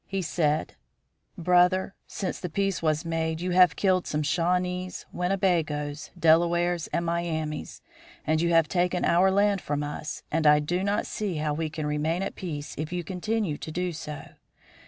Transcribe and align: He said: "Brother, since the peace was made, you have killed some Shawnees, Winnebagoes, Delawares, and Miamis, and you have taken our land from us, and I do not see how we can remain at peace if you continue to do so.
He 0.07 0.23
said: 0.23 0.73
"Brother, 1.37 1.93
since 2.07 2.39
the 2.39 2.49
peace 2.49 2.81
was 2.81 3.05
made, 3.05 3.39
you 3.39 3.51
have 3.51 3.75
killed 3.75 4.07
some 4.07 4.23
Shawnees, 4.23 5.05
Winnebagoes, 5.13 6.09
Delawares, 6.17 6.87
and 6.87 7.05
Miamis, 7.05 7.83
and 8.25 8.41
you 8.41 8.49
have 8.51 8.67
taken 8.67 9.05
our 9.05 9.29
land 9.29 9.61
from 9.61 9.83
us, 9.83 10.23
and 10.31 10.47
I 10.47 10.57
do 10.57 10.83
not 10.83 11.05
see 11.05 11.35
how 11.35 11.53
we 11.53 11.69
can 11.69 11.85
remain 11.85 12.23
at 12.23 12.33
peace 12.33 12.73
if 12.79 12.91
you 12.91 13.03
continue 13.03 13.59
to 13.59 13.71
do 13.71 13.93
so. 13.93 14.23